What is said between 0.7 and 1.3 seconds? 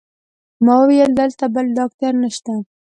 وویل: